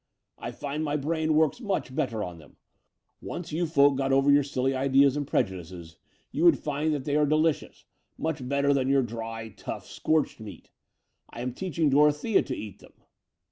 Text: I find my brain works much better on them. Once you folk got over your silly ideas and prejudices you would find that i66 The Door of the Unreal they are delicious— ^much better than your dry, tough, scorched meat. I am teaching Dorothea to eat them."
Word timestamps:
I 0.39 0.49
find 0.49 0.83
my 0.83 0.97
brain 0.97 1.35
works 1.35 1.61
much 1.61 1.93
better 1.93 2.23
on 2.23 2.39
them. 2.39 2.55
Once 3.21 3.51
you 3.51 3.67
folk 3.67 3.97
got 3.97 4.11
over 4.11 4.31
your 4.31 4.41
silly 4.41 4.73
ideas 4.73 5.15
and 5.15 5.27
prejudices 5.27 5.97
you 6.31 6.43
would 6.43 6.57
find 6.57 6.91
that 6.95 7.03
i66 7.03 7.05
The 7.05 7.13
Door 7.13 7.21
of 7.21 7.29
the 7.29 7.35
Unreal 7.35 7.41
they 7.43 7.49
are 7.53 7.53
delicious— 7.53 7.85
^much 8.19 8.49
better 8.49 8.73
than 8.73 8.89
your 8.89 9.03
dry, 9.03 9.49
tough, 9.49 9.85
scorched 9.85 10.39
meat. 10.39 10.71
I 11.29 11.41
am 11.41 11.53
teaching 11.53 11.91
Dorothea 11.91 12.41
to 12.41 12.55
eat 12.57 12.79
them." 12.79 12.93